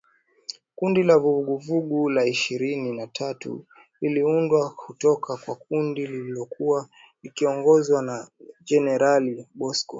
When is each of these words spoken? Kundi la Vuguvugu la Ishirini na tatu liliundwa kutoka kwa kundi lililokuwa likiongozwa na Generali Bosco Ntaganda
Kundi 0.77 0.99
la 1.09 1.17
Vuguvugu 1.17 2.09
la 2.09 2.25
Ishirini 2.25 2.91
na 2.93 3.07
tatu 3.07 3.65
liliundwa 4.01 4.69
kutoka 4.71 5.37
kwa 5.37 5.55
kundi 5.55 6.07
lililokuwa 6.07 6.89
likiongozwa 7.23 8.01
na 8.01 8.27
Generali 8.63 9.47
Bosco 9.53 9.81
Ntaganda 9.81 9.89